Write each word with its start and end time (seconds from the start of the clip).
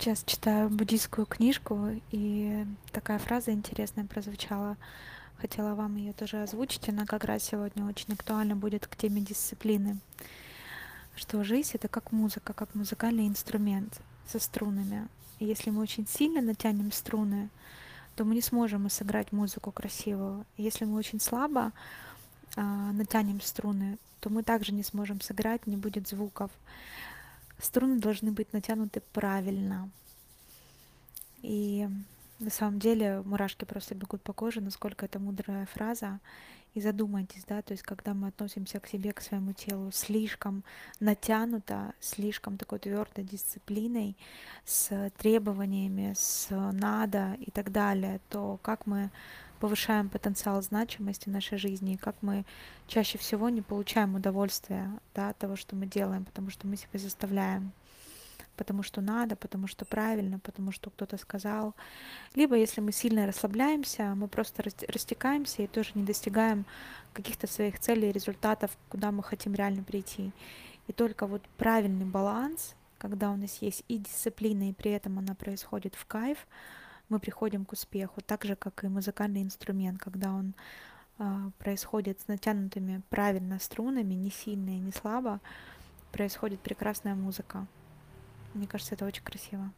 Сейчас 0.00 0.22
читаю 0.24 0.70
буддийскую 0.70 1.26
книжку, 1.26 1.88
и 2.12 2.64
такая 2.92 3.18
фраза 3.18 3.50
интересная 3.50 4.04
прозвучала. 4.04 4.76
Хотела 5.38 5.74
вам 5.74 5.96
ее 5.96 6.12
тоже 6.12 6.40
озвучить. 6.40 6.88
Она 6.88 7.04
как 7.04 7.24
раз 7.24 7.42
сегодня 7.42 7.84
очень 7.84 8.14
актуальна 8.14 8.54
будет 8.54 8.86
к 8.86 8.94
теме 8.94 9.20
дисциплины. 9.20 9.98
Что 11.16 11.42
жизнь 11.42 11.72
это 11.74 11.88
как 11.88 12.12
музыка, 12.12 12.52
как 12.52 12.76
музыкальный 12.76 13.26
инструмент 13.26 14.00
со 14.28 14.38
струнами. 14.38 15.08
И 15.40 15.46
если 15.46 15.70
мы 15.70 15.82
очень 15.82 16.06
сильно 16.06 16.42
натянем 16.42 16.92
струны, 16.92 17.48
то 18.14 18.24
мы 18.24 18.36
не 18.36 18.42
сможем 18.42 18.88
сыграть 18.90 19.32
музыку 19.32 19.72
красивую. 19.72 20.46
Если 20.56 20.84
мы 20.84 20.96
очень 20.96 21.20
слабо 21.20 21.72
а, 22.54 22.92
натянем 22.92 23.40
струны, 23.40 23.98
то 24.20 24.30
мы 24.30 24.44
также 24.44 24.72
не 24.72 24.84
сможем 24.84 25.20
сыграть, 25.20 25.66
не 25.66 25.76
будет 25.76 26.06
звуков. 26.06 26.52
Струны 27.60 27.98
должны 27.98 28.32
быть 28.32 28.52
натянуты 28.52 29.02
правильно. 29.12 29.90
И 31.42 31.88
на 32.38 32.50
самом 32.50 32.78
деле 32.78 33.22
мурашки 33.24 33.64
просто 33.64 33.94
бегут 33.94 34.22
по 34.22 34.32
коже, 34.32 34.60
насколько 34.60 35.04
это 35.06 35.18
мудрая 35.18 35.66
фраза. 35.66 36.20
И 36.74 36.80
задумайтесь, 36.80 37.44
да, 37.48 37.62
то 37.62 37.72
есть 37.72 37.82
когда 37.82 38.14
мы 38.14 38.28
относимся 38.28 38.78
к 38.78 38.86
себе, 38.86 39.12
к 39.12 39.22
своему 39.22 39.52
телу 39.52 39.90
слишком 39.90 40.62
натянуто, 41.00 41.94
слишком 41.98 42.58
такой 42.58 42.78
твердой 42.78 43.24
дисциплиной, 43.24 44.16
с 44.64 45.10
требованиями, 45.16 46.12
с 46.16 46.48
надо 46.50 47.36
и 47.40 47.50
так 47.50 47.72
далее, 47.72 48.20
то 48.28 48.58
как 48.62 48.86
мы 48.86 49.10
повышаем 49.58 50.08
потенциал 50.08 50.62
значимости 50.62 51.28
нашей 51.28 51.58
жизни, 51.58 51.94
и 51.94 51.96
как 51.96 52.16
мы 52.20 52.44
чаще 52.86 53.18
всего 53.18 53.48
не 53.48 53.62
получаем 53.62 54.14
удовольствия 54.14 54.90
да, 55.14 55.30
от 55.30 55.38
того, 55.38 55.56
что 55.56 55.74
мы 55.74 55.86
делаем, 55.86 56.24
потому 56.24 56.50
что 56.50 56.66
мы 56.66 56.76
себя 56.76 56.98
заставляем, 56.98 57.72
потому 58.58 58.82
что 58.82 59.00
надо, 59.00 59.36
потому 59.36 59.68
что 59.68 59.84
правильно, 59.84 60.38
потому 60.40 60.72
что 60.72 60.90
кто-то 60.90 61.16
сказал. 61.16 61.74
Либо 62.34 62.56
если 62.56 62.82
мы 62.82 62.92
сильно 62.92 63.26
расслабляемся, 63.26 64.14
мы 64.14 64.28
просто 64.28 64.62
растекаемся 64.88 65.62
и 65.62 65.66
тоже 65.66 65.92
не 65.94 66.02
достигаем 66.02 66.66
каких-то 67.14 67.46
своих 67.46 67.78
целей, 67.78 68.12
результатов, 68.12 68.76
куда 68.90 69.12
мы 69.12 69.22
хотим 69.22 69.54
реально 69.54 69.82
прийти. 69.82 70.32
И 70.88 70.92
только 70.92 71.26
вот 71.26 71.42
правильный 71.56 72.04
баланс, 72.04 72.74
когда 72.98 73.30
у 73.30 73.36
нас 73.36 73.62
есть 73.62 73.84
и 73.88 73.98
дисциплина, 73.98 74.68
и 74.68 74.72
при 74.72 74.90
этом 74.90 75.18
она 75.18 75.34
происходит 75.34 75.94
в 75.94 76.04
кайф, 76.06 76.46
мы 77.08 77.20
приходим 77.20 77.64
к 77.64 77.72
успеху, 77.72 78.20
так 78.20 78.44
же, 78.44 78.56
как 78.56 78.84
и 78.84 78.88
музыкальный 78.88 79.42
инструмент, 79.42 79.98
когда 79.98 80.32
он 80.32 80.54
э, 81.18 81.50
происходит 81.58 82.20
с 82.20 82.28
натянутыми 82.28 83.02
правильно 83.08 83.58
струнами, 83.58 84.14
не 84.14 84.30
сильно 84.30 84.70
и 84.70 84.78
не 84.78 84.92
слабо, 84.92 85.40
происходит 86.12 86.60
прекрасная 86.60 87.14
музыка. 87.14 87.66
Мне 88.54 88.66
кажется, 88.66 88.94
это 88.94 89.04
очень 89.04 89.22
красиво. 89.22 89.70